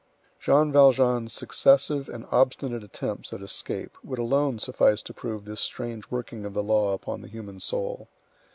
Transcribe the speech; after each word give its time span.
Jean 0.39 0.71
Valjean's 0.71 1.31
successive 1.31 2.09
and 2.09 2.25
obstinate 2.31 2.83
attempts 2.83 3.33
at 3.33 3.43
escape 3.43 3.95
would 4.03 4.17
alone 4.17 4.57
suffice 4.57 5.03
to 5.03 5.13
prove 5.13 5.45
this 5.45 5.61
strange 5.61 6.09
working 6.09 6.43
of 6.43 6.55
the 6.55 6.63
law 6.63 6.93
upon 6.93 7.21
the 7.21 7.27
human 7.29 7.59
soul. 7.59 8.07